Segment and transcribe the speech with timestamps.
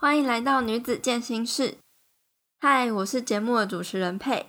[0.00, 1.74] 欢迎来到女子健心室。
[2.58, 4.46] 嗨，我是节目的主持人佩。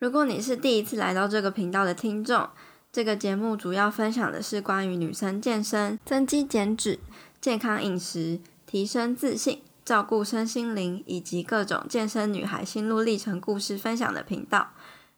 [0.00, 2.48] 如果你是第一次来到这个频道的听众，
[2.90, 6.98] 这个节目主要分享的是关于女生健身、增肌减脂、
[7.40, 14.70] 健康饮食、提升自信、照顾身心灵以及各种健身女孩心路历程故事分享的频道。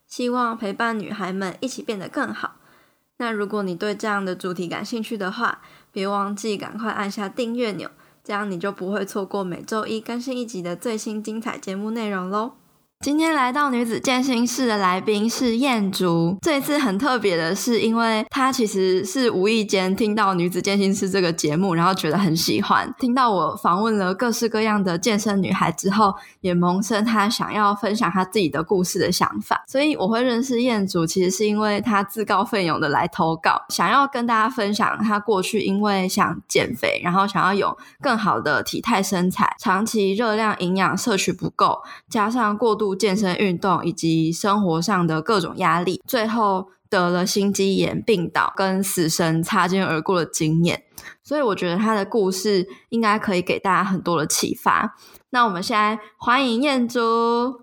[0.05, 2.57] 希望陪伴女孩们一起变得更好。
[3.17, 7.89] 那如果你对这样的主题感兴趣的话，别忘记赶快按下订阅钮。
[8.23, 12.60] 这样你就不会错过每周一更新一集的最新精彩节目内容喽。
[13.01, 16.37] 今天来到女子健身室的来宾是燕竹。
[16.39, 22.93] 这一次很特别的是，因为她其实是无意间听到女子健身室这个节目，然后觉得很喜欢。
[22.99, 29.63] 听到我访问了各式各样的健身女孩之后，也萌生她想要分享她自己的故事的想法。
[29.67, 42.90] 所以我会认识燕竹，其实是因为她自告奋勇的来投稿，想要跟大家分享她过去因为想减肥，然后想要有更好的体态身材，长期热量营养摄取不够，加上过度。
[42.95, 50.83] 健身运动以及生活上的各种压力，最后得了心肌炎病倒，跟死神擦肩而过的经验。
[51.23, 54.95] 所以我觉得他的故事应该可以给大家很多的启发。
[55.29, 57.61] 那我们现在欢迎燕竹。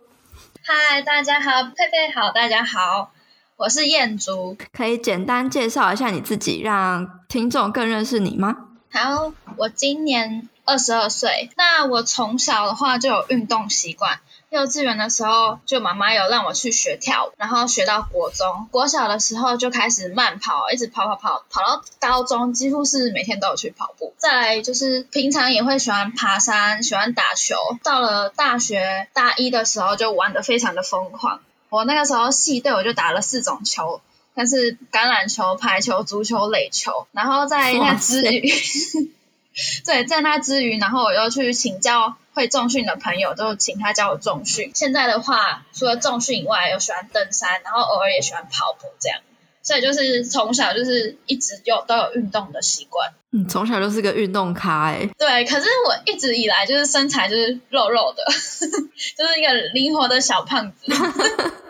[0.62, 3.10] 嗨，大家好，佩佩好，大家好，
[3.56, 4.56] 我是燕竹。
[4.72, 8.56] 可以简单介绍一下你自己，让听众更认识你吗？
[8.90, 11.50] 好，我今年二十二岁。
[11.56, 14.20] 那我从小的话就有运动习惯。
[14.50, 18.66] 幼稚园的时候，就妈妈有让我去学跳舞，然后学到国中。
[18.70, 24.14] 国小的时候就开始慢跑，一直跑跑跑，跑到高中，几乎是每天都有去跑步。
[24.16, 27.56] 再来就是平常也会喜欢爬山，喜欢打球。
[27.82, 31.40] 到了大学大一的时候，就玩的非常的疯狂。
[31.68, 34.00] 我那个时候系队我就打了四种球，
[34.34, 37.06] 但是橄榄球、排球、足球、垒球。
[37.12, 38.50] 然后在那之余，
[39.86, 42.16] 对，在那之余，然后我又去请教。
[42.34, 44.70] 会重训的朋友都请他教我重训。
[44.72, 49.18] 现在的话，除了重训以外，又喜欢登山，然后偶尔也喜欢跑步这样。
[49.60, 53.12] 所以就是从小就是一直有都有运动的习惯。
[53.32, 55.10] 嗯，从小就是个运动咖哎。
[55.18, 60.92] 对，可是我一直以来就是身材就是肉肉的， 就是一个灵活的小胖子。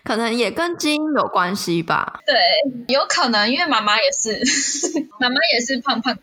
[0.04, 2.20] 可能也跟基因有关系吧。
[2.26, 2.34] 对，
[2.88, 4.40] 有可能，因为妈妈也是，
[5.20, 6.22] 妈妈也是胖胖的。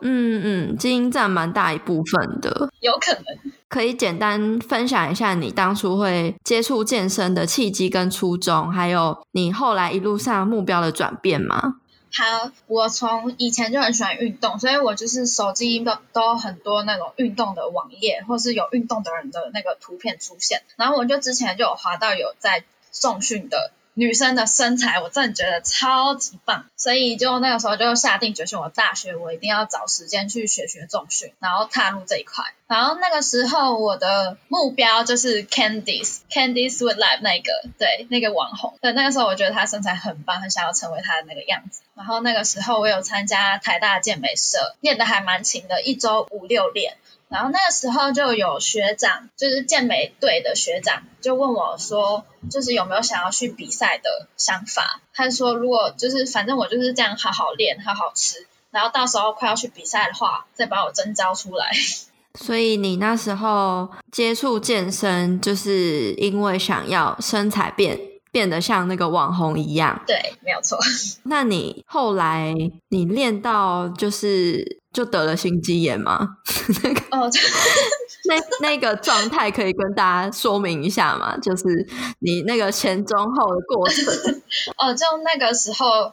[0.00, 2.70] 嗯嗯，基因占蛮大一部分的。
[2.80, 3.24] 有可能。
[3.68, 11.74] 可以简单分享一下你当初会接触健身的契机跟初衷，还有你后来一路上目标的转变吗？
[12.10, 20.62] 好，我从以前就很喜欢运动，所以我就是手机都都很多那种运动的网页，或是有运动的人的那个图片出现。
[20.76, 23.72] 然后我就之前就有滑到有在重训的。
[23.94, 32.44] 女生的身材，我真的觉得超级棒，所以就那个时候就下定决心，我大学我一定要找时间去学学重训，然后踏入这一块。
[32.68, 38.78] 然后那个时候我的目标就是 Candice，Candice Sweet Life 那个，对，那个网红。
[38.80, 41.80] 对，那个时候我觉得她身材很棒，很想要成为她的那个样子。
[41.96, 46.96] 然后那个时候我有参加台大健美社，练的还蛮勤的，一周五六练。
[47.28, 55.02] 然后那个时候就有学长，就是健美队的学长，就问我说，就是有没有想要去比赛的想法。
[55.12, 61.70] 他说，如果就是反正我就是这样好好练，好好吃，然后到时候快要去比赛的话，再把我征召出来。
[62.40, 67.98] 所以你那时候接触健身，就是因为想要身材变
[68.30, 70.00] 变得像那个网红一样。
[70.06, 70.78] 对，没有错。
[71.24, 72.54] 那你后来
[72.88, 74.78] 你练到就是。
[74.92, 76.38] 就得了心肌炎吗？
[76.82, 77.30] 那个哦，
[78.24, 81.36] 那那个状态可以跟大家说明一下吗？
[81.42, 81.86] 就是
[82.18, 84.42] 你那个前中后的过程。
[84.76, 86.12] 哦，就那个时候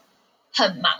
[0.53, 0.94] 很忙，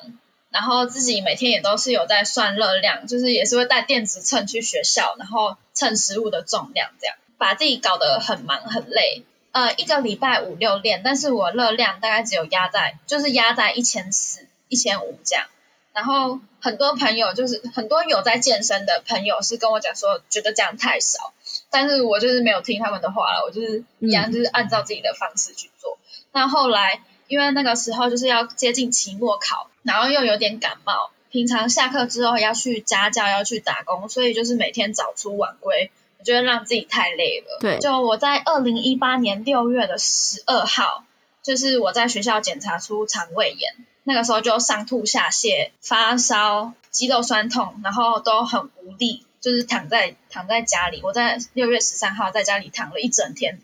[0.50, 9.25] 然后自己每天也都是有在算热量，就是也是会带电子秤去学校，然后称食物的重量，这样把自己搞得很忙很累。
[9.52, 15.46] 呃，一个礼拜五六练，但是我热量大概只有压在，就是压在一千四、一千五这样。
[15.95, 21.33] 然后很多朋友就是很多有在健身的朋友是跟我讲说，觉得这样太少，
[21.69, 25.97] 但是我就是没有听他们的话了，我就是一样就是按照自己的方式去做。
[26.33, 37.57] 那后来因为那个时候就是要接近期末考，然后又有点感冒，平常下课之后要去家教要去打工，所以就是每天早出晚归，我觉得让自己太累了。
[37.62, 41.06] 对，就我在二零一八年六月的十二号，
[41.42, 43.75] 就是我在学校检查出肠胃炎。
[44.07, 51.02] 那个时候就上吐下泻、发烧、肌肉酸痛，然后都很无力，就是躺在躺在家里。
[51.04, 53.60] 我在六月十三号在家里躺了一整天，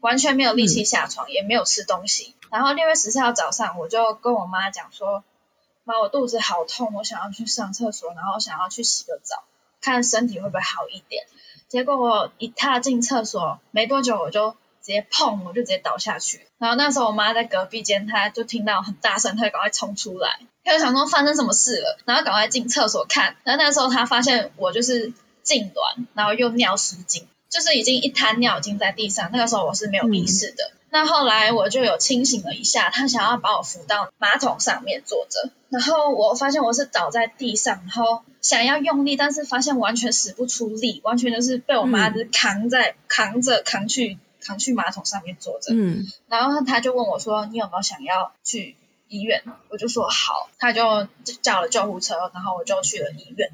[0.00, 2.34] 完全没有力气下床，也没有吃东西。
[2.50, 5.22] 然后六月十四号早上，我就跟我妈讲说
[5.84, 9.44] ：“妈，我肚子好痛，我想要去上厕所，然后想要去洗个澡，
[9.80, 11.24] 看身体会不会好一点。”
[11.68, 16.46] 结果我一踏进厕所没多久，我就直接碰，我就直接倒下去。
[16.58, 23.36] 然后那时候我妈在隔壁间，她就听到很大声，她就赶快冲出来，她就想说发生什么事了，然后赶快进厕所看。
[23.44, 29.30] 然后那时候她发现我就是痉挛，然后又尿失禁，就是已经一滩尿已经在地上。
[29.32, 30.72] 那个时候我是没有意识的。
[30.90, 45.74] 那后来我就有清醒了一下，她想要把我扶到马桶上面坐着，然后我发现我是倒在地上，然后想要用力，但是发现完全使不出力，完全就是被我妈子扛在扛着扛去扛去马桶上面坐着。
[45.74, 48.76] 嗯，然后他就问我说：“你有没有想要去
[49.08, 51.08] 医院？”我就说好，他就
[51.42, 53.50] 叫了救护车，然后我就去了医院。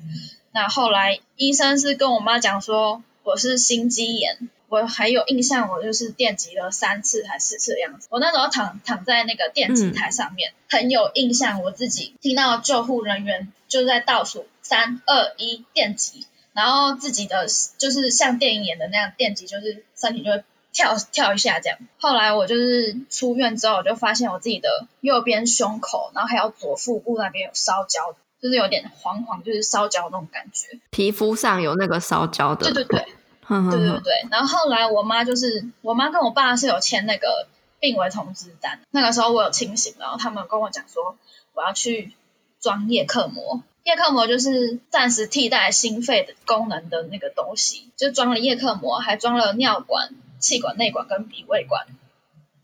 [0.52, 8.08] 那后来医生是跟我妈讲说我是心肌炎，我还有印象，我就是电击了三次还四次的样子。
[8.10, 17.46] 我那时候躺躺在那个电击台上面，很有印象，我自己听到救护人员就在倒数三二一电击，然后自己的
[17.78, 20.44] 就是像电影演的那样电击，就是身体就会。
[20.72, 30.78] 跳跳一下这样，后来我就是出院之后，我就发现我自己的右边胸口，然后还有左腹部那边有烧焦，就是有点黄黄，就是烧焦那种感觉。
[30.90, 32.72] 皮肤上有那个烧焦的。
[32.72, 33.06] 对对对，
[33.48, 34.28] 对对对。
[34.30, 37.48] 然后后来我妈就是我妈跟我爸是有签那个
[37.80, 41.16] 病危通知单，那个时候我有清醒，然后他们跟我讲说
[41.54, 42.12] 我要去
[42.60, 50.10] 装叶克膜，叶克膜就是暂时替代心肺的功能的那个东西，就装了叶克膜，还装了尿管。
[50.40, 51.86] 气管内管跟鼻胃管，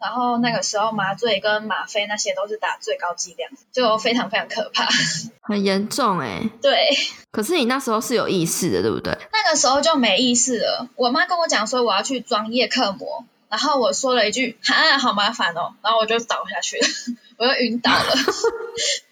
[0.00, 4.86] 然后那个时候麻醉跟吗啡那些都是打最高剂量，就非常非常可怕，
[5.42, 6.42] 很严重哎。
[6.60, 6.88] 对，
[7.30, 9.16] 可是你那时候是有意识的，对不对？
[9.32, 10.88] 那个时候就没意识了。
[10.96, 16.86] 我妈跟我讲说我要去装叶克膜，然后我说了一句啊，好麻烦哦，然后我就倒下去了，
[17.38, 18.14] 我就晕倒了。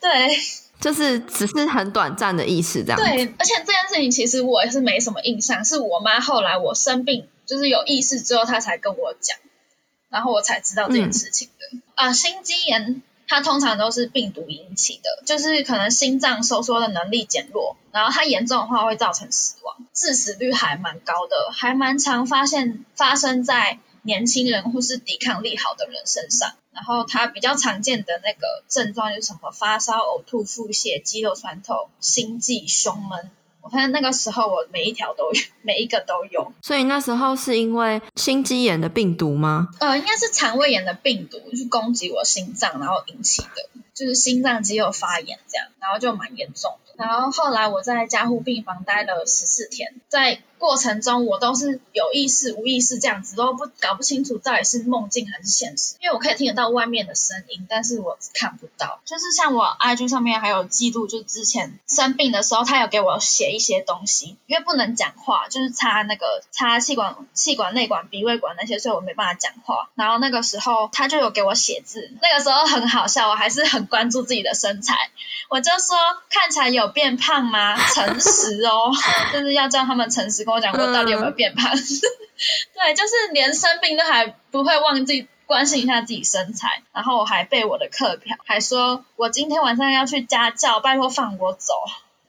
[0.01, 0.37] 对，
[0.81, 2.99] 就是只是很短暂的意识这样。
[2.99, 7.27] 对，而且这件事情其实我也是没什么印象，是我妈后来我生病。
[7.46, 9.38] 就是有意识之后，他才跟我讲，
[10.08, 11.79] 然后我才知道这件事情的。
[11.94, 26.55] 啊，心肌炎它通常都是病毒引起的，就是可能心脏收缩的能力减弱，然后它严重的话会造成死亡，致死率还蛮高的，还蛮常发现发生在年轻人或是抵抗力好的人身上。
[26.73, 33.31] 然后它比较常见的那个症状就是什么发烧、呕吐、腹泻、肌肉酸痛、心悸、胸闷。
[33.65, 36.53] 我看那个时候，我每一条都有， 每一个都有。
[36.61, 39.69] 所以那时候是因为心肌炎的病毒吗？
[39.81, 46.95] 呃，应该是肠胃炎的病毒去攻击我心脏，然后引起的，就是心脏肌肉发炎这样，然后就蛮严重的。
[47.03, 55.97] 然后后来我在加护病房待了十四天，在过程中我都是有意识、无意识这样子，都不搞不清楚到底是梦境还是现实。
[56.01, 59.03] 因为我可以听得到外面的声音，但是我看不到。
[59.05, 69.91] 就是像我 IG 上面还有记录，就之前生病的时候，他有给我写一些东西，因为不能讲话，就是插那个插气管、气管内管、鼻胃管那些，所以我没办法讲话。
[69.97, 74.95] 然后那个时候他就有给我写字，那个时候很好笑，我还是很关注自己的身材，
[75.51, 75.95] 我就说
[76.31, 77.77] 看起来有变胖吗？
[77.77, 78.91] 诚实哦，
[79.31, 81.71] 就是要叫他们诚实跟我讲，我到底有没有变胖？
[81.75, 86.83] 对，就是连生病都还不会忘记关心一下自己身材。
[86.93, 91.75] 然后我还背我的课表，还说我今天晚上要去家教，拜托放我走。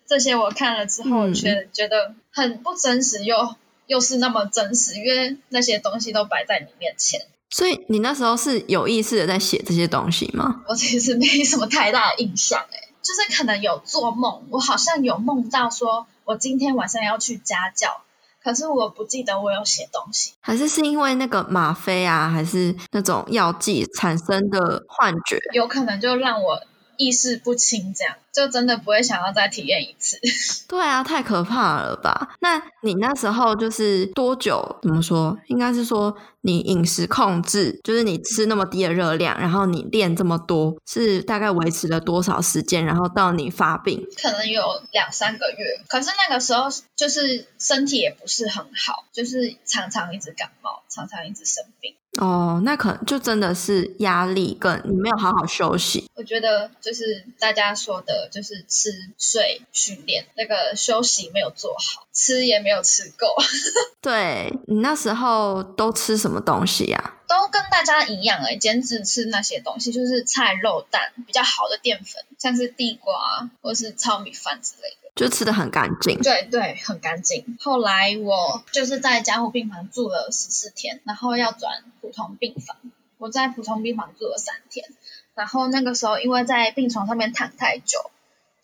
[0.08, 3.56] 这些我看了之后，觉得觉得很不真实，又
[3.88, 7.22] 又是那么真实，因为那些东西都摆在你面前。
[7.50, 10.64] 所以你那时候是有意识的在写这些东西吗？
[10.68, 12.82] 我其实没什么太大的印象，哎。
[13.06, 18.02] 就是可能有做梦，我好像有梦到说，我今天晚上要去家教，
[18.46, 26.62] 可是我不记得我有写东西，还是是因为那个吗啡啊，还是那种药剂产生的幻觉，有可能就让我
[26.98, 30.20] 意识不清，这样就真的不会想要再体验一次。
[30.68, 32.36] 对啊，太可怕了吧？
[32.40, 34.78] 那你那时候就是多久？
[34.82, 35.38] 怎么说？
[35.48, 36.16] 应该是说。
[36.48, 42.86] 你饮食控制，就是你吃那么低的热量，然后你练这么多，是大概维持了多少时间？
[42.86, 44.62] 然后到你发病，可能有
[44.92, 45.82] 两三个月。
[45.88, 51.96] 可是那个时候就是身体也不是很好，就是常常一直感冒，常常一直生病。
[52.20, 56.10] 哦，那可能就真的是压力，跟你没有好好休息。
[56.16, 63.28] 我觉得就是大家说的，就是吃、睡、训练，那个休息没有做好，吃也没有吃够。
[64.02, 67.14] 对你那时候都吃什么东西呀？
[67.28, 75.05] 都跟大家一样哎，减脂吃那些东西，就是菜、肉、蛋比较好的淀粉，像是地瓜或是糙米饭之类的。
[75.16, 77.58] 就吃的很干净，对对，很干净。
[77.62, 82.76] 后来我就是在加护病房住了十四天，然后要转普通病房。
[83.18, 84.86] 我在普通病房住了三天，
[85.34, 88.12] 然后那个时候因为在病床上面躺太久，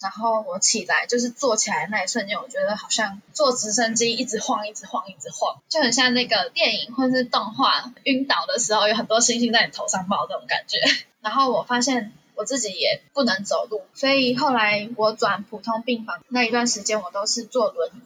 [0.02, 10.80] 然后我起来就是坐起来那一瞬间，我觉得好像坐直升机一直晃，一直晃，一直晃，就很像那个电影或是动画晕倒的时候有很多星星在你头上冒这种感觉。
[11.22, 18.02] 然后我发现我自己也不能走路，所以后来我转普通病房那一段时间，我都是坐轮椅。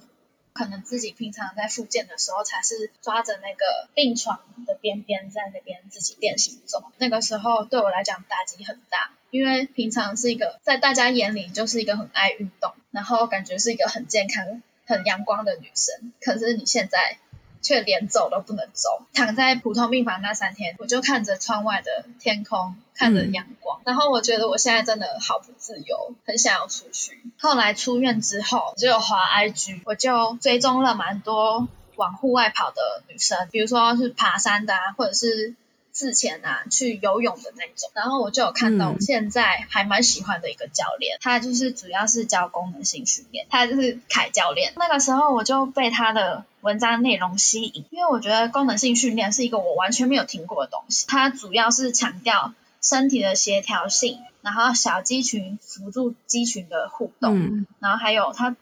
[0.53, 6.81] 可能自己平常在复健的时候，才是抓着那个病床的边边在那边自己练行走。
[6.97, 16.13] 那个时候对我来讲打击很大，因为平常是一个在大家眼里就是一个很爱运动，然后感觉是一个很健康、很阳光的女生。
[16.21, 17.19] 可是你现在
[17.65, 22.75] 却连走都不能走，躺在普通病房那三天，我就看着窗外的天空。
[22.97, 27.21] 看着阳光，然后我觉得我现在真的好不自由，很想要出去。
[27.37, 31.67] 后来出院之后，只有滑 IG，我就追踪了蛮多
[31.97, 35.55] 往户外跑的女生，比如说是爬山的啊，或者是
[35.95, 37.89] 自潜啊，去游泳的那种。
[37.93, 44.73] 然后我就有看到现在还蛮喜欢的一个教练，他就是主要是教功能性训练，他就是凯教练。
[44.75, 52.53] 那个时候我就被他的文章内容吸引，因为我觉得功能性训练是一个我完全没有听过的东西，它主要是强调。
[52.81, 58.55] 身体的协调性，然后小肌群辅助肌群的互动，然后还有它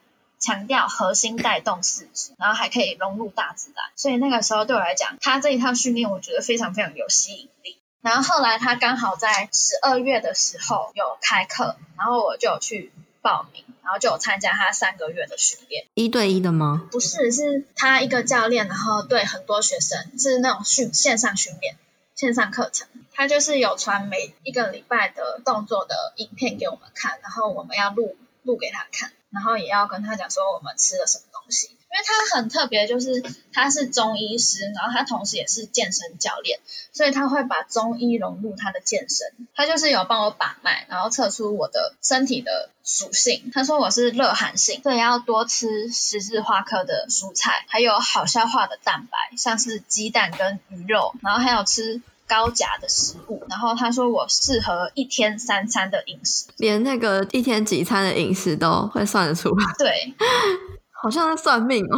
[0.43, 3.85] 强调核心带动四肢，然后还可以融入大自然。
[3.95, 7.77] 所以那个时候对我来讲，他这一套训练我觉得非常非常有吸引力。
[8.01, 15.85] 然后后来他刚好在十二月的时候有开课，然后我就去报名，然后就有参加他三个月的训练。
[15.93, 16.89] 一对一的吗？
[16.91, 21.77] 不是，是他一个教练，然后对很多学生是那种训线上训练。
[22.15, 31.67] 线上课程，他就是有传每一个礼拜的动作的影片给我们看，然后我们要录录给他看，然后也要跟他讲说我们吃了什么东西。
[31.93, 33.23] 因为他很特别，就是
[33.53, 36.59] 他是中医师，然后他同时也是健身教练，
[36.91, 39.27] 所以他会把中医融入他的健身。
[39.53, 43.51] 他就是有帮我把脉，然后测出我的身体的属性。
[43.53, 52.01] 他说我是热寒性，所以要多吃十字花科的蔬菜，还有好消化的蛋白，像是鸡蛋跟鱼肉，然后还有吃。
[52.33, 59.73] 高钾的食物，然后他说我适合一天三餐的饮食，连那个一天几餐的饮食都会算得出来。
[59.77, 60.15] 对，
[60.99, 61.97] 好像在算命哦，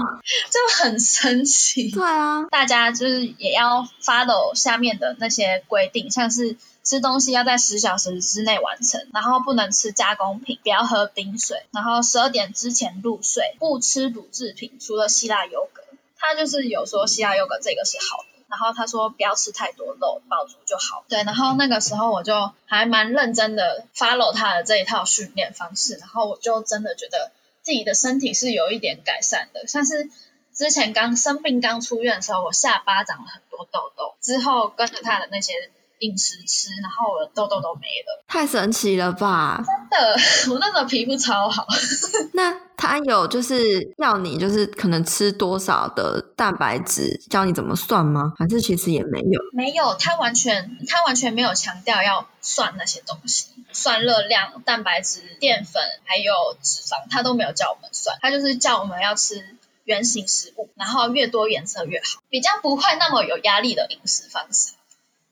[0.52, 1.90] 就很神奇。
[1.90, 15.82] 对啊，大家就是也要 follow 下面的那些规定，像是吃东西要在十小时之内完成，然后不能吃加工品，不要喝冰水，然后十二点之前入睡，不吃乳制品，除了希腊优格。
[16.18, 18.35] 他就是有说希腊优格这个是好的。
[18.48, 21.04] 然后他说不要吃太多肉，饱足就好。
[21.10, 29.68] 对，然后那个时候我就还蛮认真的 follow 他的这一套训练方式，然后我就真的觉得自己的身体是有一点改善的。
[29.68, 30.10] 像是
[30.54, 35.54] 之前刚生病刚出院的时候，我下巴长了很多痘痘，之后跟着他的那些。
[36.00, 39.64] 饮食吃，然后我的痘痘都没了，太神奇了吧！
[39.66, 40.16] 真的，
[40.54, 41.66] 我那时候皮肤超好。
[42.34, 48.34] 那他有就是要你就是可能吃多少的蛋白质，教你怎么算吗？
[48.38, 49.42] 还是其实也没有？
[49.54, 64.74] 没有，他完全他完全没有强调要算那些东西，算热量、蛋白质、淀粉还有脂肪，他都没有叫我们算，他就是叫我们要吃原形食物，然后越多颜色越好，比较不会那么有压力的饮食方式。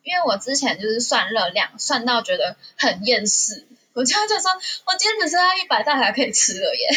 [0.03, 4.51] 因为我之前就是算热量，算到觉得很厌世，我就就说，
[4.85, 6.87] 我今天只剩下一百大卡可以吃了耶，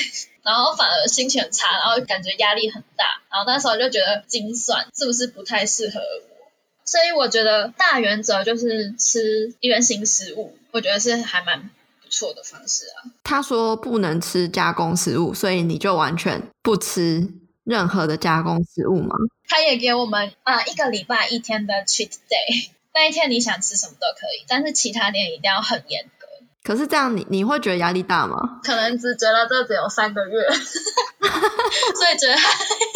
[0.43, 6.51] 然后反而心情很差，然后感觉压力很大，然后那时候就觉得精算是不是不太适合我，
[6.85, 11.71] 所以我觉得大原则就是吃原形食物，我觉得是还蛮
[12.03, 13.11] 不错的方式啊。
[13.23, 17.29] 他说不能吃加工食物，所以你就完全不吃
[17.63, 19.15] 任何的加工食物吗？
[19.49, 22.71] 他也给我们啊一个礼拜一天的 cheat day。
[22.97, 26.27] 那一天你想吃什么都可以，但是其他店一定要很严格。
[26.65, 28.59] 可是这样你你会觉得压力大吗？
[28.65, 32.49] 可能只觉得这只有三个月， 所以觉得还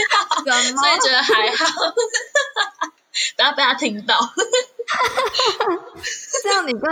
[0.08, 1.66] 好，所以觉得还好，
[3.36, 4.16] 不要被他听到。
[6.42, 6.82] 这样你跟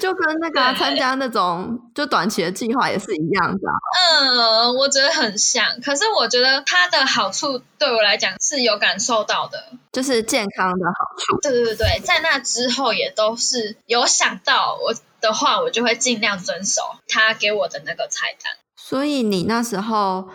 [0.00, 3.68] 就跟那个参加那种就短期的计划也是一样的。
[3.98, 5.80] 嗯，我觉得很像。
[5.84, 11.38] 可是我觉得它的好处对我来讲是有感受到的，就是健康的好处。
[11.42, 18.54] 对对对对，在那之后也都是有想到我的话，我就会尽量遵守他给我的那个菜单。
[18.76, 20.28] 所以你那时候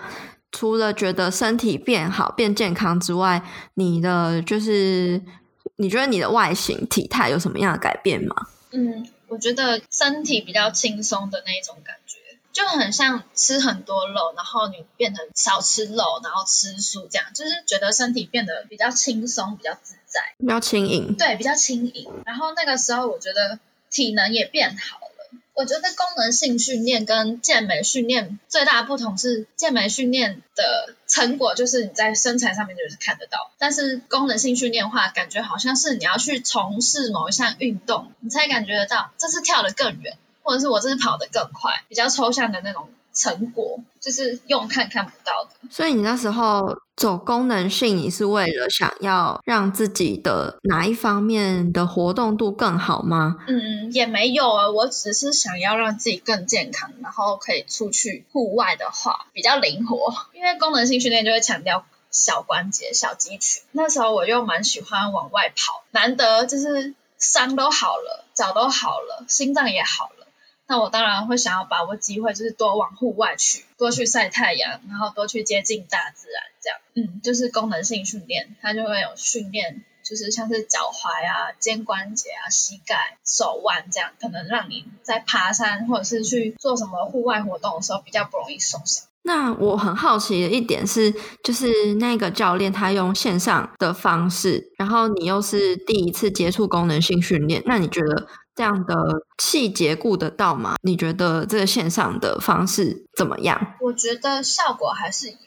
[0.58, 3.44] 除了觉得身体变好、变健康之外，
[3.76, 5.22] 你的就是。
[5.80, 8.48] 你觉得你的外形体态有什么样的改变吗？
[8.72, 12.18] 嗯，我觉得身体比较轻松的那种感觉，
[12.52, 21.16] 就很像吃很多肉，然后你变成少吃肉，然后吃素这样，就是觉得身体变得比较轻松，比较自在，比较轻盈。
[21.16, 22.10] 对，比较轻盈。
[22.26, 23.60] 然后那个时候我觉得
[23.92, 25.17] 体能也变好了。
[25.58, 42.88] 我觉得功能性训练跟健美训练最大的不同是，健美训练的成果就是你在身材上面就是看得到，但是功能性训练的话，感觉好像是你要去从事某一项运动，你才感觉得到这次跳得更远，或者是我这次跑得更快，比较抽象的那种。
[43.18, 53.38] 成果就是用看看不到的，所以你那时候走功能性，你是为了想要让自己的哪一方面的活动度更好吗？
[53.48, 63.64] 嗯，也没有啊，我只是想要让自己更健康，然后可以出去户外的话比较灵活，因为功能性训练就会强调小关节、小肌群。
[63.72, 70.17] 那时候我又蛮喜欢往外跑，难得就是伤都好了，脚都好了，心脏也好了。
[70.70, 89.08] 那我当然会想要把握机会，就是多往户外去，多去晒太阳，然后多去接近大自然，这样，嗯，就是功能性训练，它就会有训练，就是像是脚踝啊、肩关节啊、膝盖、手腕这样，可能让你在爬山或者是去做什么户外活动的时候比较不容易受伤。
[89.24, 98.28] 那我很好奇的一点是，就是那个教练他用线上的方式，然后你又是第一次接触功能性训练，那你觉得？
[98.58, 100.78] 这样的细节顾得到吗？
[100.82, 103.76] 你觉得这个线上的方式怎么样？
[103.80, 105.38] 我觉得效果还是有，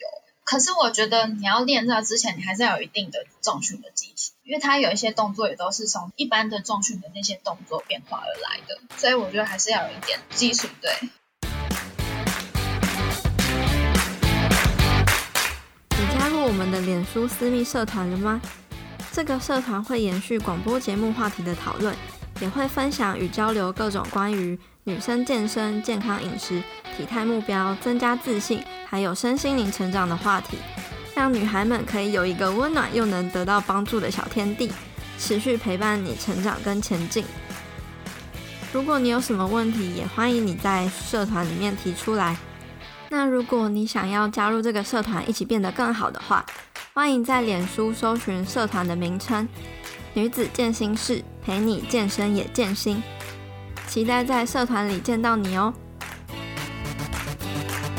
[0.44, 10.68] 可是我觉得你要练这之前，你还是要有一定的重训的基础，因为它有一些动作也都是从一般的重训的那些动作变化而来的，所以我觉得还是要有一点基础。
[10.80, 10.92] 对。
[15.98, 18.40] 你加入我们的脸书私密社团了吗？
[19.10, 21.92] 这个社团会延续广播节目话题的讨论。
[22.40, 26.62] 也会分享与交流各种关于女生健身、健康饮食、
[26.96, 30.56] 体态目标、增加自信，还有身心灵成长的话题，
[31.14, 34.72] 让女孩们可以有一个温暖又能得到帮助的小天地，
[35.18, 37.24] 持续陪伴你成长跟前进。
[38.72, 42.36] 如果你有什么问题，也欢迎你在社团里面提出来。
[43.10, 46.46] 那如果你想要加入这个社团，一起变得更好的话，
[46.94, 49.46] 欢迎在脸书搜寻社团的名称。
[50.12, 53.00] 女子健心室陪你健身也健心，
[53.86, 55.72] 期待在社团里见到你哦。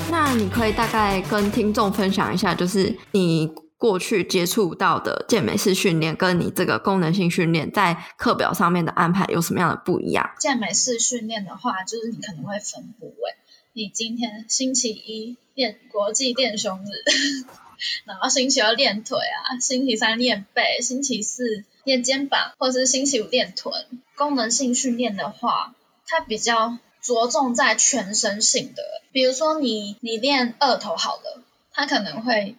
[0.10, 10.32] 那你可以大概跟听众分享一下，就是你过去接触到的健美式训练，跟你这个功能性训练在课表上面的安排有什么样的不一样？
[10.38, 13.36] 健美式训练的话，就是你可能会分部位，
[13.72, 16.90] 你今天星期一练国际练胸日，
[18.04, 21.64] 然后星期二练腿啊，星期三练背，星期四。
[21.84, 23.86] 练肩膀，或者是星期五练臀。
[24.15, 25.74] 功能性训练的话，
[26.06, 28.84] 它比较着重在全身性的。
[29.12, 32.56] 比如说你你练二头好了，它可能会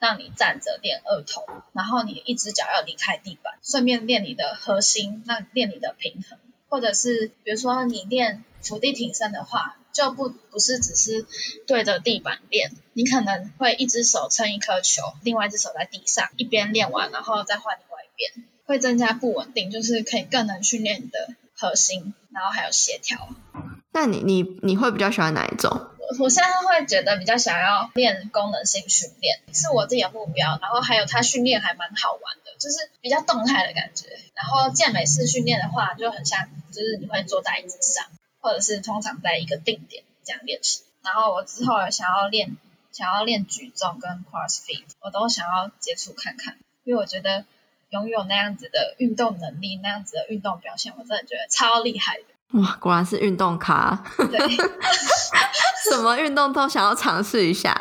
[0.00, 6.38] 让你站着练二头，然后你一只脚要离开地板，顺便练你的核心，那练你的平衡。
[6.68, 11.24] 或者是比如说你练伏地挺身的话，就不不是只是
[11.68, 18.48] 对着地板练，你可能会一只手撑一颗球，另外一只手在地上，一边练完，然后再换另外一边。
[18.66, 23.28] 会增加不稳定，就是可以更能训练你的核心，然后还有协调。
[23.92, 25.70] 那你你你会比较喜欢哪一种？
[25.70, 30.58] 我我现在会觉得比较想要练功能性训练，是我自己的目标。
[30.60, 34.08] 然后还有它训练还蛮好玩的，就是比较动态的感觉。
[34.34, 38.06] 然后健美式训练的话，就很像，就是你会坐在椅子上，
[38.40, 40.80] 或者是通常在一个定点这样练习。
[41.02, 42.56] 然后我之后想要练
[42.92, 47.44] 想要练举重跟 CrossFit，我都想要接触看看，因为我觉得。
[47.94, 52.60] 拥有那样子的运动能力，那样子的运动表现，我真的觉得超厉害的。
[52.60, 54.04] 哇，果然是运动咖。
[54.16, 54.38] 对，
[55.90, 57.72] 什么运动都想要尝试一下，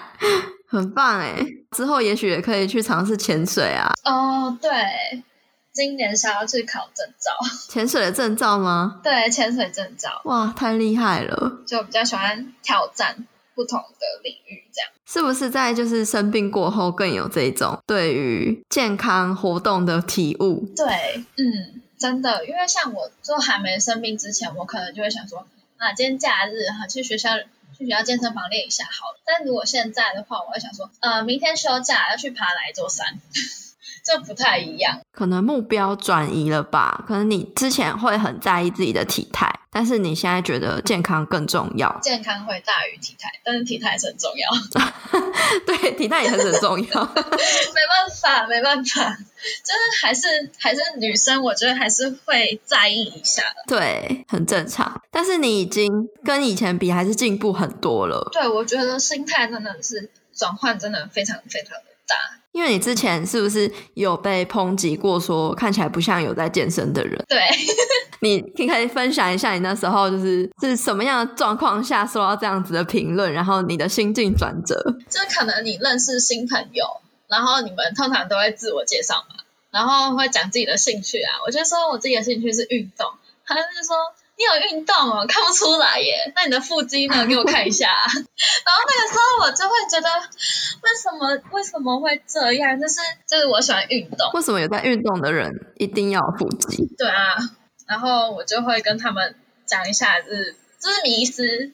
[0.69, 1.35] 很棒哎！
[1.71, 3.91] 之后也许也可以去尝试潜水啊。
[4.03, 4.69] 哦，对，
[5.71, 7.31] 今年想要去考证照。
[7.69, 8.99] 潜水的证照吗？
[9.03, 10.21] 对，潜水证照。
[10.25, 11.63] 哇，太厉害了！
[11.65, 14.91] 就比较喜欢挑战不同的领域，这样。
[15.13, 20.67] 是不是在就是生病过后更有这种对于健康活动的体悟？
[20.75, 25.45] 对，嗯，真的，因为像我就还没生病之前，我可能就会想说，
[25.77, 27.37] 啊，今天假日哈，去学校
[27.77, 29.21] 去学校健身房练一下好了。
[29.23, 33.19] 但如果现在的话，我会想说，呃，明天休假要去爬哪一座山？
[34.03, 37.03] 这不太一样，可能目标转移了吧？
[37.07, 41.97] 可能你之前会很在意自己的体态，但是你现在觉得健康更重要。
[42.01, 44.49] 健康会大于体态，但是体态是很重要。
[45.65, 47.03] 对，体态也很很重要。
[47.15, 53.63] 没办法，没办法，就是还是还是女生，我觉得还是会在意一下的。
[53.67, 55.01] 对，很正常。
[55.11, 58.29] 但是你已经跟以前比，还是进步很多了。
[58.33, 62.15] 对，我觉得心态真的是转换，真的非常非常的大。
[62.53, 67.21] 因为你之前是不是有被抨击过，说看起来不像有在健身的人？
[67.27, 67.39] 对，
[68.21, 74.75] 你可以分享一下你那时候就是是什么样的状况下收到这样子的评论，然后你的心境转折。
[75.09, 76.85] 就是可能你认识新朋友，
[77.27, 81.41] 然后你们通常都会自我介绍嘛，然后会讲自己的兴趣啊。
[81.45, 83.09] 我就说我自己的兴趣是运动，
[83.45, 83.97] 他就是说
[84.35, 86.31] 你有运动哦，看不出来耶。
[86.35, 87.25] 那你的腹肌呢？
[87.27, 87.87] 给我看一下。
[87.87, 90.09] 然后那个时候我就会觉得，
[90.81, 92.79] 为什么为什么会这样？
[92.81, 92.95] 就是
[93.27, 96.87] 就是我喜欢运动，为什么有在运动的人一定要腹肌？
[96.97, 97.35] 对啊，
[97.87, 101.71] 然后我就会跟他们讲一下，就是就是迷失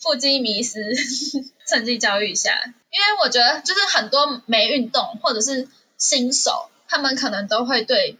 [0.00, 0.80] 腹肌迷失，
[1.68, 2.50] 趁机教育一下。
[2.90, 8.18] 因为我觉得就是很多没运动或者是新手，他们可能都会对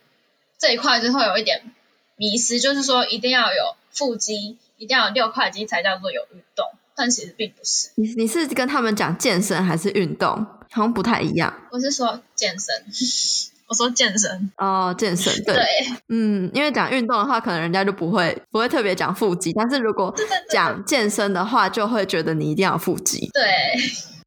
[0.59, 1.75] 这一块就会有一点
[2.16, 7.90] 迷失，就是说一定要有腹肌，一定要有六块肌才叫做有运动，但其实并不是。
[7.96, 10.46] 你你是跟他们讲健身还是运动？
[10.75, 12.75] 好像不太一样我是说健身，
[13.68, 14.94] 我说健身，哦。
[14.96, 15.64] 健身对，对
[16.09, 20.14] 嗯，因为讲运动的话，可能人家就不会不会特别讲腹肌，但是如果
[20.48, 23.29] 讲健身的话，就会觉得你一定要有腹肌。
[23.35, 23.42] 对，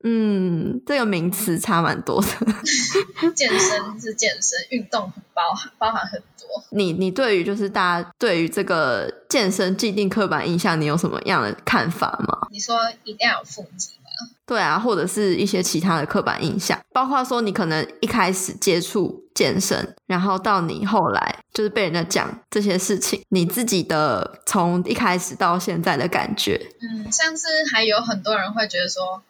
[0.04, 2.28] 嗯，这个名词差蛮多的。
[3.34, 6.64] 健身是健身，运动包含包含很多。
[6.72, 12.48] 你你对于就是大家对于这个健身既定刻板印象，你有什么样的看法吗？
[12.52, 14.32] 你说一定要有腹肌吗？
[14.46, 29.24] 对啊，或者是一些其他的刻板印象，包括说你可能一开始接触健身，然后到你后来就是被人家讲这些事情，你自己的从一开始到现在的感觉，嗯，像是还有很多人会觉得说，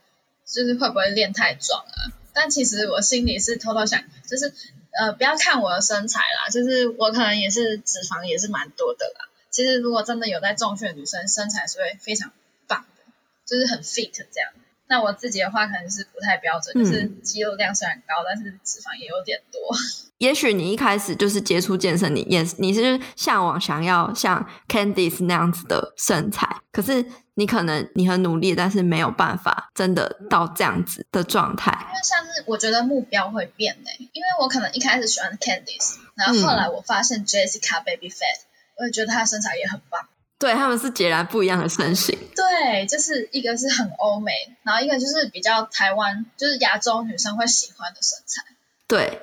[0.45, 2.11] 就是会不会练太壮啊？
[2.33, 4.53] 但其实我心里是偷偷想，就是
[4.97, 9.29] 呃，不要看我的身材啦，就是我可能也是脂肪也是蛮多的啦。
[9.51, 12.31] 其实如果真的有在重训的女生，身材是会非常
[12.67, 13.03] 棒的，
[13.45, 14.51] 就是很 fit 这样。
[14.87, 19.59] 那我自己的话可能是不太标准，就是肌肉量虽然高，但是脂肪也有点多。
[20.19, 27.03] 也许你一开始就是接触健身，你也你是向往想要像 Candice 那样子的身材，可是
[27.35, 31.71] 你可能你很努力，但是没有办法真的到这样子的状态。
[31.71, 38.41] 因为像是我觉得目标会变呢、因为我可能一开始喜欢 Candice，然后后来我发现 Jessica Baby Fat，
[38.77, 40.07] 我也觉得她的身材也很棒。
[40.37, 42.17] 对，他们是截然不一样的身形。
[42.35, 48.43] 对，就是一个是很欧美，然后一个就是比较台湾，就是亚洲女生会喜欢的身材。
[48.85, 49.21] 对，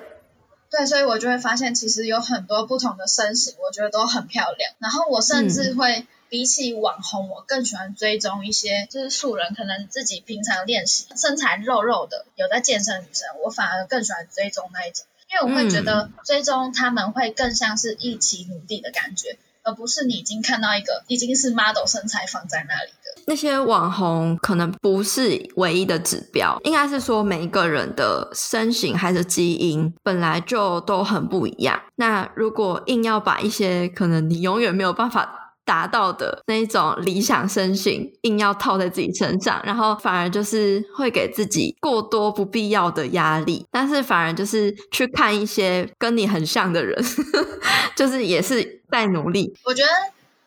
[0.71, 4.73] 对，所以我就会发现，其实有很多不同的身形，我觉得都很漂亮。
[4.79, 19.37] 然后我甚至会比起网红，我更喜欢追踪一些就是素人，可能自己平常练习身材肉肉的，有在健身女生，我反而更喜欢追踪那一种，因为我会觉得追踪他们会更像是一起努力的感觉。
[19.65, 31.81] 而不是你已经看到一个已经是 model 身材放在那里的，那些网红可能不是唯一的指标，应该是说每一个人的身形还是基因本来就都很不一样。
[31.95, 47.03] 那如果硬要把一些可能你永远没有办法达到的那一种理想身形硬要套在自己身上，然后反而就是会给自己过多不必要的压力，但是反而就是去看一些跟你很像的人，
[47.97, 49.55] 就是也是在努力。
[49.65, 49.89] 我觉得，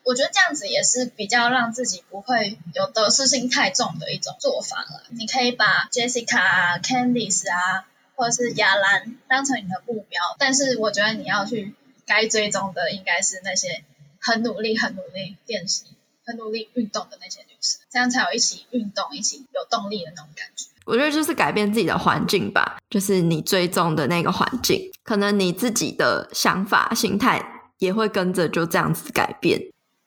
[0.04, 5.02] 我觉得这样子也是比较让自己不会有得失心太重的一种做法了。
[5.10, 11.74] 你可以把 Jessica 啊、Candice 啊，或者是雅兰当成你的目标，但是我觉得你要去
[12.06, 13.82] 该追踪的应该是那些
[14.26, 15.84] 很努力、很努力练习、
[16.24, 20.66] 很努力运动的那些女生，这样才有一起运动、一起有动力的那种感觉。
[20.84, 29.60] 我觉得就是改变自己的环境吧，就是你追踪的那个环境，可能你自己的想法、心态也会跟着就这样子改变。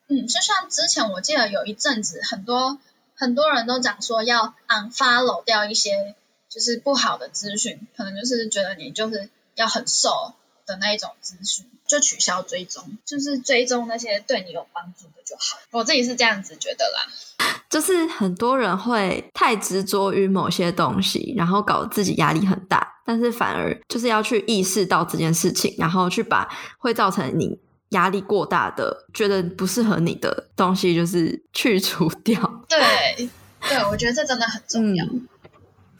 [0.08, 2.78] 嗯，就像之前我记得有一阵子，很多
[3.16, 6.16] 很多人都讲说要 unfollow 掉一些
[6.50, 10.34] 就是不好的资讯，可能就是觉得你就是要很瘦
[10.70, 15.58] 的那一种资讯，就取消追踪，就是追踪那些对你有帮助的就好。
[15.72, 17.56] 我自己是这样子觉得啦。
[17.70, 32.64] 就是很多人会太执着于某些东西，然后搞得自己压力很大，但是反而就是要去意识到这件事情，然后去把会造成你压力过大的、觉得不适合你的东西，就是去除掉。
[32.68, 33.30] 对，
[33.68, 35.06] 对，我觉得这真的很重要。
[35.06, 35.28] 嗯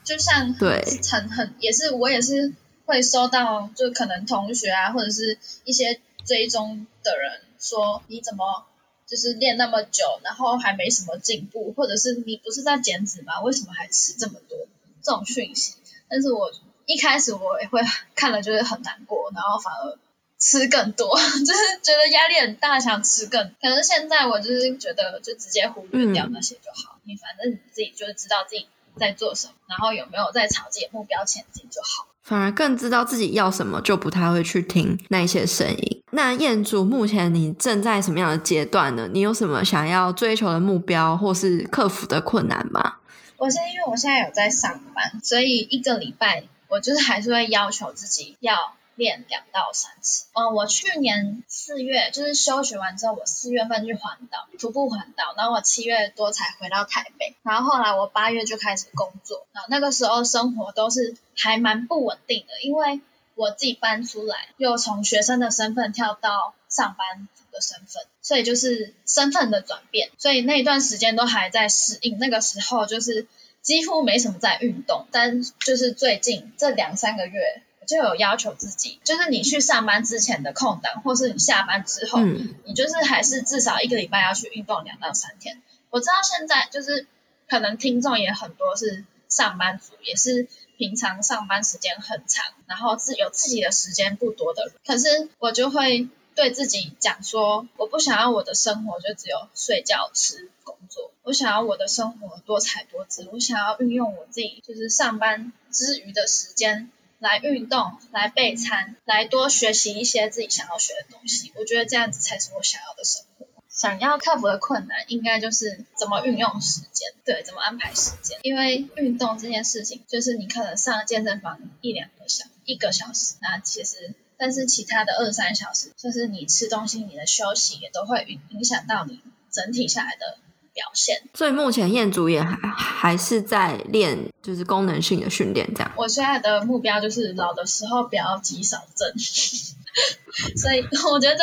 [0.02, 2.52] 就像对很很也是我也是
[2.90, 8.66] 会收到，就可能同学啊，或者是一些追踪的人说你怎么
[9.06, 13.42] 就是练那么久，然后还没什么进步，或者是你不是在减脂吗？
[13.42, 14.58] 为什么还吃这么多
[15.04, 15.76] 这种讯息？
[16.10, 16.52] 但是我
[16.88, 17.80] 一开始我也会
[18.16, 20.00] 看了就是很难过，然后反而
[20.40, 23.54] 吃更多， 就是觉得压力很大，想吃更。
[23.62, 32.08] 可是现在我就是觉得就直接忽略掉那些就好，你反正你自己就知道自己在做什么，然后有没有在朝自己的目标前进就好。
[32.30, 36.04] 反而更知道自己要什么，就不太会去听那些声音。
[36.12, 39.10] 那彦祖，目前你正在什么样的阶段呢？
[39.12, 42.98] 你有什么想要追求的目标，或是克服的困难吗？
[43.38, 48.54] 我现在因为我现在有在上班，所以一个礼拜我就是还是会要求自己要。
[49.00, 50.26] 练两到三次。
[50.34, 57.36] 嗯，我去年四月就是休学完之后，我四月份去环岛徒步环岛，然后我七月多才回到台北。
[57.42, 63.00] 然后后来我八月就开始工作，然后那个时候生活都是还蛮不稳定的，因为
[63.36, 72.20] 我自己搬出来，又从学生的身份跳到上班族的身份，所以就是身份的转变，所以那段时间都还在适应。
[72.20, 73.26] 那个时候就是
[73.62, 77.64] 几乎没什么在运动，但就是最近这两三个月。
[77.90, 82.20] 就有要求自己，就是你去上班之前的空档，或是你下班之后，
[82.64, 85.60] 你就是还是至少一个礼拜要去运动两到三天。
[85.90, 87.08] 我知道现在就是
[87.50, 90.48] 可能听众也很多是上班族，也是
[90.78, 94.74] 平常上班时间很长，然后自有自己的时间不多的人。
[94.86, 106.92] 可是我就会对自己讲说，我不想要我的生活就只有睡觉、吃、工作，我想要我的生活多彩多姿，我想要运用我自己就是上班之余的时间。
[107.20, 111.52] 来运动，来备餐，来多学习一些自己想要学的东西。
[111.56, 113.46] 我觉得这样子才是我想要的生活。
[113.70, 118.40] 想要克服的困难，应该就是怎么运用时间，对，怎么安排时间。
[118.42, 130.40] 因为运动这件事情，就是你可能上健身房一两个小一个小时，那其实，但是其他的二三小时，就是你吃东西、你的休息，也都会影影响到你整体下来的。
[130.80, 135.92] 表现，所以目前彦祖也还还是在练，就是功能性的训练这样。
[135.98, 139.12] 我现在的目标就是老的时候不要肌少症，
[140.56, 141.40] 所以我觉得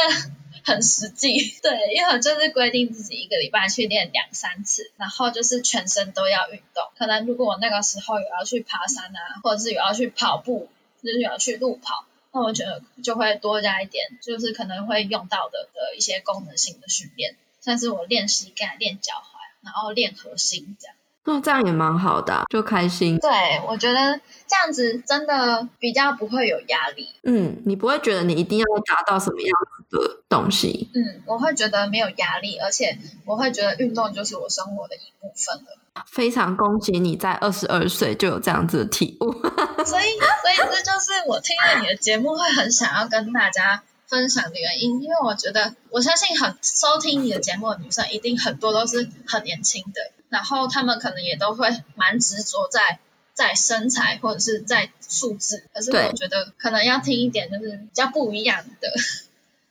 [0.65, 1.55] 很实际。
[1.63, 6.85] 对，因为我就是规定自己一个礼拜去练两三次，然后就是全身都要运动。
[6.99, 10.71] 可能如果我那个时候有要去爬山啊，或者是有要去跑步，
[11.03, 17.37] 就是有要去路跑，那我觉得就会多加一点，就是可能会用到的的一些功能性的训练。
[17.67, 20.97] 但是我练膝盖、练脚踝，然后练核心，这样。
[21.29, 23.19] 那这样也蛮好的，就开心。
[23.19, 23.29] 对，
[23.67, 27.09] 我觉得这样子真的比较不会有压力。
[27.25, 29.51] 嗯，你不会觉得你一定要达到什么样
[29.91, 30.89] 子的东西。
[30.95, 35.77] 嗯，我会觉得没有压力，而且我会觉得运动就是我生活的一部分了。
[36.07, 39.33] 非常恭喜你在二十二岁就有这样子的体悟。
[39.33, 43.83] 所以，所以这就是我听了你的节目会很想要跟大家。
[44.09, 53.01] 分享的原因，因为我觉得我相信很收听你的节目的女生一定很多都是很年轻的，然后她们可能也都会蛮执着在
[53.35, 58.93] 在身材或者是在数字，可是我觉得可能要听一点就是比较不一样的，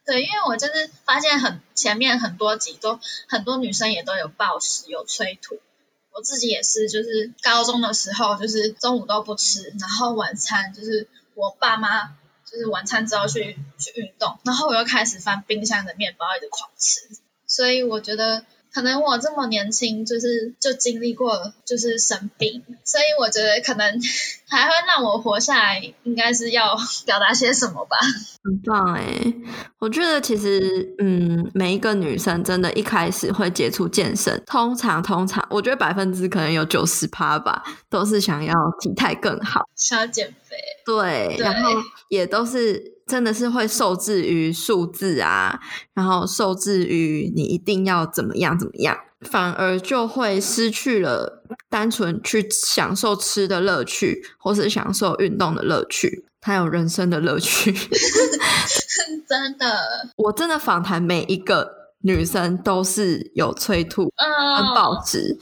[0.05, 5.59] 对，因为我就是发现很前面很多集都很多女生也都有暴食有催吐，
[6.11, 12.17] 我自己也是，就是高中的时候就是中午都不吃，然后晚餐就是我爸妈。
[12.55, 17.01] 就是晚餐之后去去运动，然后我又开始翻冰箱的面包，一直狂吃。
[17.47, 23.99] 所以我觉得，可能我这么年轻，就是就经历过就是生病，所以我觉得可能
[24.47, 27.97] 还会让我活下来，应该是要表达些什么吧。
[28.43, 29.33] 很棒哎，
[29.79, 40.83] 我觉得其实嗯，每一个女生真的一开始会接触健身，通常通常，我觉得百分之可能有九十趴吧，都是想要体态更好，想要减肥。
[40.85, 41.71] 对，然后
[42.09, 45.59] 也都是真的是会受制于数字啊，
[45.93, 57.73] 然后受制于你一定要怎么样怎么样，反而就会失去了单纯去享受吃的乐趣，或是享受运动的乐趣，还有人生的乐趣。
[59.27, 59.65] 真的，
[60.17, 65.37] 我真的访谈每一个女生都是有催吐、嗯跟暴食。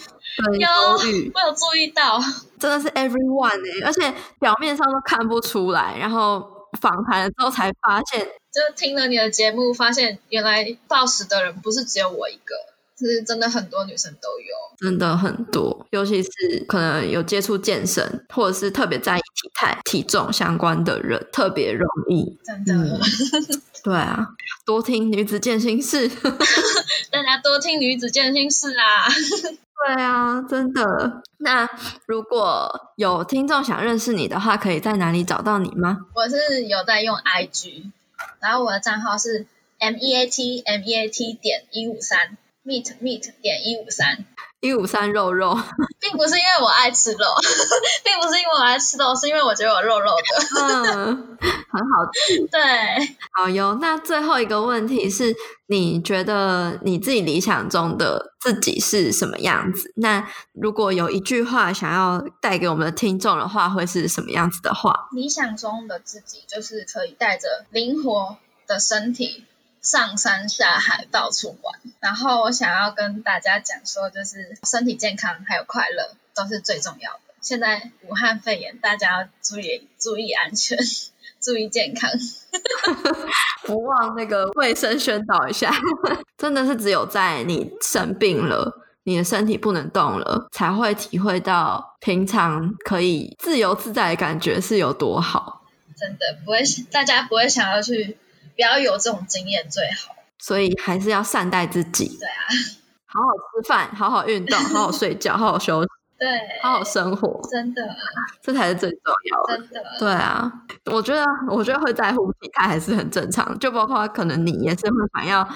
[0.59, 2.19] 有，我有注意到，
[2.57, 6.41] 真的是 everyone 哎，而且表面上都看不出来，然后
[6.79, 12.55] 访谈了之后才发现，就听了你的节目，发现原来暴食的人不是只有我一个，
[13.05, 16.29] 是真的很多女生都有，真的很多，尤其是
[16.67, 22.99] 可能有接触健身或者是特别在意体态、体重相关的人，特别容易，真的，
[23.83, 24.27] 对啊，
[24.65, 26.07] 多听女子健心事，
[27.11, 29.07] 大家多听女子健心事啊。
[29.85, 31.21] 对啊，真的。
[31.39, 31.69] 那
[32.05, 35.97] 如果有听众想认识你的话，可以在哪里找到你吗？
[36.15, 37.91] 我是有在用 IG，
[38.39, 39.45] 然后我的账号是
[39.79, 44.25] M E A T M E A T 点一五三 Meet Meet 点一五三。
[44.61, 45.53] 一五三肉肉，
[45.99, 47.25] 并不是因为我爱吃肉，
[48.01, 50.61] 并不是因为我爱吃肉，是因为我觉得我肉肉的。
[50.61, 52.47] 嗯，很好吃。
[52.49, 52.61] 对，
[53.33, 53.77] 好哟。
[53.81, 55.35] 那最后一个问题是，
[55.67, 59.91] 你觉得你自己理想中的自己是什么样子？
[59.97, 65.09] 那如果有一句话想要带给我们的听众的话，会是什么样子的话？
[65.11, 69.43] 理想中的自己就是可以带着灵活的身体。
[69.83, 77.19] 上山下海到处玩，然后我想要跟大家讲说，就是身体健康还有快乐都是最重要的。
[77.41, 80.77] 现在武汉肺炎，大家要注意注意安全，
[81.41, 82.09] 注意健康，
[83.63, 85.69] 不忘那个卫生宣导一下。
[86.37, 95.65] 真的是只有在你生病了，你的身体不能动了，才会体会到平常可以自由自在的感觉是有多好。
[95.97, 98.17] 真的不会，大家不会想要去。
[98.55, 102.17] 不要有这种经验最好，所以还是要善待自己。
[102.19, 102.43] 对啊，
[103.05, 106.27] 好好吃饭，好好运动， 好好睡觉，好好休息，对，
[106.61, 107.81] 好好生活，真的，
[108.41, 108.99] 这才是最重
[109.31, 109.57] 要的。
[109.57, 110.51] 真的，对啊，
[110.85, 115.47] 我觉得，我觉得会在乎体态还是很正常，就包括可能你也是会想要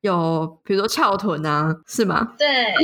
[0.00, 2.34] 有，比如说翘臀啊，是吗？
[2.36, 2.46] 对，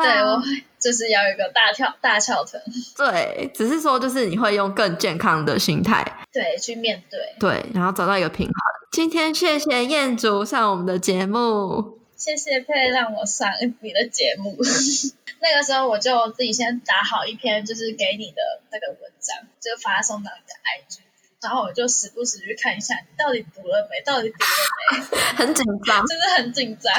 [0.00, 0.42] 对我
[0.80, 2.62] 就是要有一个大跳大翘臀。
[2.96, 8.54] 对，只是说就是你会用更健康的心态，对，去面对，对，然后找到一个平衡。
[8.90, 13.48] 今天谢谢燕竹上我们的节目，谢谢佩让我上
[13.80, 14.56] 你的节目。
[15.40, 21.00] 那个时候我就自己先打好一篇，就是给你的那个文章，就发送到你的 IG，
[21.40, 24.48] 然后我就时不时去看一下你到底读了没，到底读了
[24.90, 26.92] 没， 很紧张， 真的很紧张。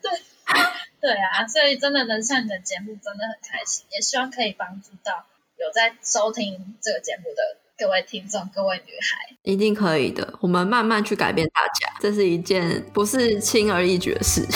[0.00, 0.10] 对，
[1.00, 5.24] 对啊，所以真的能上你的节目真的很开心，也希望可以帮助到
[5.58, 7.58] 有在收听这个节目的。
[7.78, 10.32] 各位听众，各位女孩，一定可以的。
[10.40, 14.46] 我们慢慢去改变大家，这是一件不是轻而易举的事。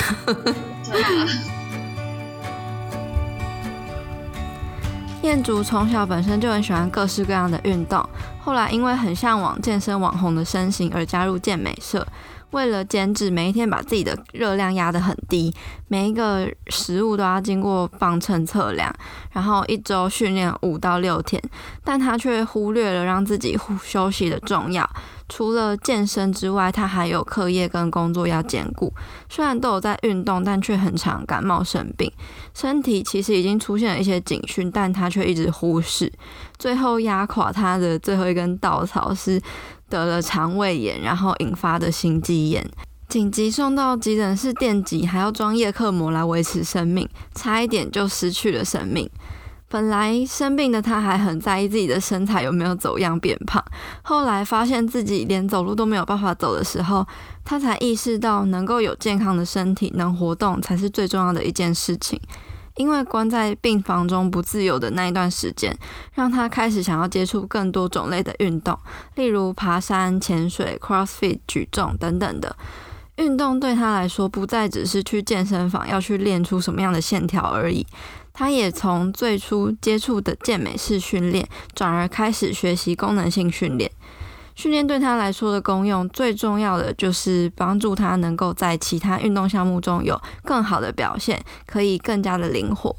[5.23, 8.09] 彦竹从小本身就很喜欢各式各样的运动，
[8.41, 12.07] 后来因为很向往健身网红的身形而加入健美社。
[12.51, 15.55] 为了减脂，每一天把自己的热量压得很低，
[15.89, 18.93] 每一个食物都要经过磅秤测量，
[19.31, 21.41] 然后一周训练五到六天，
[21.85, 24.89] 但他却忽略了让自己休息的重要。
[25.29, 28.93] 除了健身之外，他还有课业跟工作要兼顾。
[29.29, 32.11] 虽然都有在运动，但却很常感冒生病，
[32.53, 36.13] 身体其实已经出现了一些警讯，但他却一直忽视。
[36.59, 39.41] 最后压垮他的最后一根稻草是。
[39.91, 42.65] 得了肠胃炎，然后引发的心肌炎，
[43.09, 49.11] 紧急送到急诊室电击，还要装叶克膜来维持生命，差一点就失去了生命。
[49.69, 53.65] 本来生病的他还很在意自己的身材有没有走样变胖，
[54.03, 57.07] 后来发现自己连走路都没有办法走的时候，
[57.45, 62.21] 他才意识到能够有健康的身体，能活动才是最重要的一件事情。
[62.81, 65.77] 因为关在病房中不自由的那一段时间，
[66.15, 68.79] 让他开始想要接触更多种类的运动，
[69.17, 72.57] 例如爬山、潜水、CrossFit、举重等等的
[73.17, 73.61] 运动。
[73.61, 77.87] 对他来说，不再只是去健身房要去练出什么样的线条而已。
[78.33, 83.91] 他也从最初接触的健美式训练，转而开始学习功能性训练。
[84.61, 92.95] 训练对他来说的功用，最重要的就是帮助他能够在其他运动项目中有更好的表现，可以更加的灵活。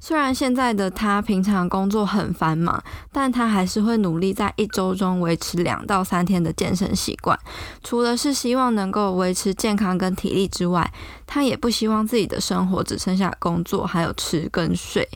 [0.00, 7.38] 虽然现在的他平常工作很繁忙，但他还是会努力在一周中维持两到三天的健身习惯。
[7.82, 10.90] 除了是希望能够维持健康跟体力之外，
[11.26, 15.06] 他也不希望自己的生活只剩下工作，还有吃跟睡。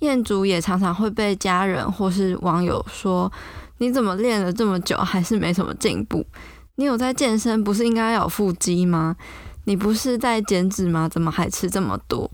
[0.00, 3.32] 彦祖也常常会被家人或是网友说。
[3.78, 6.26] 你怎么练了这么久还是没什么进步？
[6.76, 9.16] 你有在健身，不是应该有腹肌吗？
[9.64, 11.08] 你不是在减脂吗？
[11.08, 12.30] 怎么还吃这么多？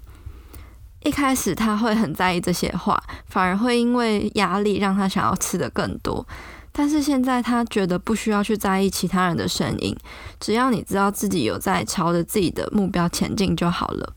[1.05, 6.27] 一开始他会很在意这些话，反而会因为压力让他想要吃的更多。
[6.71, 9.97] 但是现在他觉得不需要去在意其他人的声音，
[10.41, 14.15] 只要你知道自己有在朝着自己的目标前进就好了。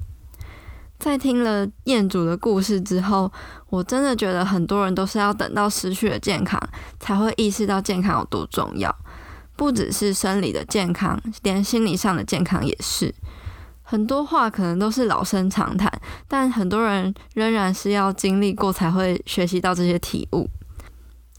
[0.98, 3.32] 在听了彦祖的故事之后，
[3.76, 6.58] 我真的觉得很多人都是要等到失去了健康，
[6.98, 8.96] 才会意识到健康有多重要。
[9.58, 13.14] 不只是生理的健康，连心理上的健康也是。
[13.84, 15.92] 很多话可能都是老生常谈，
[16.26, 20.50] 但很多人仍然是要经历过才会学习到这些体悟。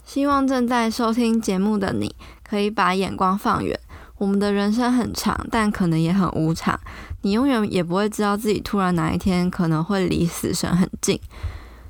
[0.04, 2.14] 希望正在收听节目的你，
[2.46, 3.80] 可以把眼光放远。
[4.18, 6.78] 我们的人生很长，但可能也很无常。
[7.22, 11.18] 你永远也不会知道自己突然哪一天可能会离死神很近。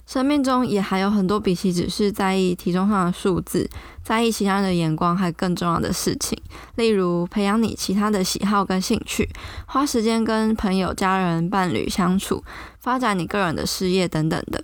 [0.06, 3.68] 生命中也还有很多比起只是在意体重上的数字，
[4.04, 6.38] 在意其他人的眼光，还更重要的事情，
[6.76, 9.28] 例如培养你其他的喜好跟兴趣，
[9.66, 12.44] 花时间跟朋友、家人、伴侣相处，
[12.78, 14.62] 发展你个人的事业等等的。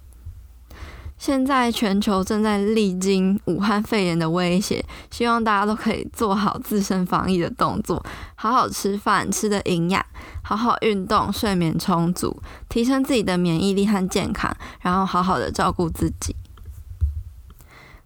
[1.22, 8.04] 现在全球正在历经武汉肺炎的威胁，希望大家都可以做好自身防疫的动作，
[8.34, 10.04] 好好吃饭，吃的营养，
[10.42, 16.34] 好好运动，睡眠充足，提升自己的免疫力和健康，然后好好的照顾自己。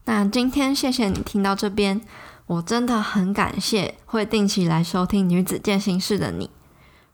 [0.05, 2.03] 那今天谢谢你听到这边，
[2.45, 6.51] 我真的很感谢会定期来收听女子健心室的你。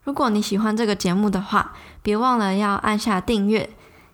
[0.03, 3.69] 如果你喜欢这个节目的话，别忘了要按下订阅。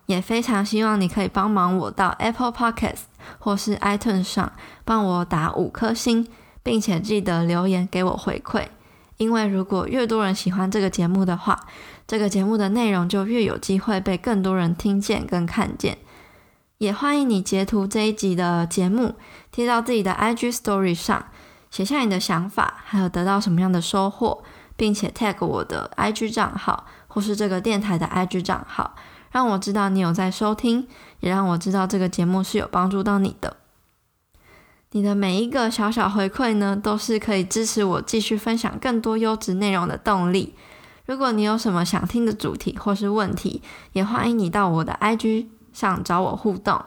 [0.09, 3.01] 也非常希望你可以帮忙我到 Apple Podcast
[3.37, 4.51] 或是 iTunes 上
[4.83, 6.27] 帮我打五颗星，
[6.63, 8.63] 并且记得留言给我回馈。
[9.17, 11.59] 因为如果越多人喜欢这个节目的话，
[12.07, 15.99] 这个节目的内容就越有机会被更多人听见跟看见。
[16.79, 19.13] 也欢迎你截图这一集的节目
[19.51, 21.23] 贴到自己的 IG Story 上，
[21.69, 24.41] 写下你的想法，还有得到什么样的收获，
[24.75, 28.95] 并且 tag 我的 IG 账号或是这个电台的 IG 账号。
[29.31, 30.87] 让我知道你有在收听，
[31.19, 33.57] 也让我知道这个节目是有帮助到你的。
[34.91, 40.55] 你的每一个小小回馈呢，都是可以支持我继续分享更多优质内容的动力。
[41.05, 43.61] 如果你有什么想听的主题或是问题，
[43.93, 46.83] 也欢迎你到我的 IG 上找我互动。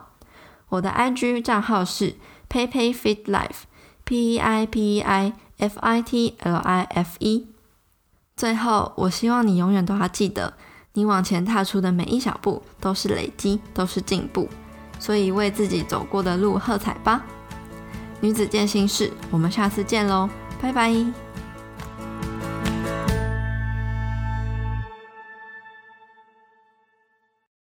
[0.69, 2.15] 我的 IG 账号是
[2.49, 7.47] PeiPeiFitLife，P E I P E I F I T L I F E。
[8.35, 10.53] 最后，我希望你永远都要记得。
[10.93, 14.47] 你往前踏出的每一小步都是累积，都是进步，
[14.99, 17.23] 所以为自己走过的路喝彩吧！
[18.21, 20.29] 女子健心事，我们下次见喽，
[20.61, 20.93] 拜拜。